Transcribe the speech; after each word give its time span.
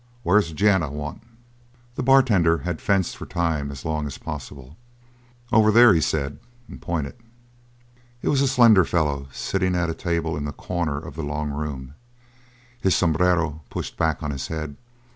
Where's 0.23 0.47
the 0.47 0.55
gent 0.55 0.83
I 0.83 0.87
want?" 0.87 1.21
The 1.93 2.01
bartender 2.01 2.57
had 2.65 2.81
fenced 2.81 3.15
for 3.15 3.27
time 3.27 3.69
as 3.69 3.85
long 3.85 4.07
as 4.07 4.17
possible. 4.17 4.75
"Over 5.51 5.69
there," 5.69 5.93
he 5.93 6.01
said, 6.01 6.39
and 6.67 6.81
pointed. 6.81 7.13
It 8.23 8.29
was 8.29 8.41
a 8.41 8.47
slender 8.47 8.83
fellow 8.83 9.27
sitting 9.31 9.75
at 9.75 9.91
a 9.91 9.93
table 9.93 10.35
in 10.35 10.47
a 10.47 10.53
corner 10.53 10.97
of 10.97 11.13
the 11.15 11.23
long 11.23 11.51
room, 11.51 11.93
his 12.81 12.95
sombrero 12.95 13.61
pushed 13.69 13.95
back 13.95 14.23
on 14.23 14.31
his 14.31 14.47
head. 14.47 14.75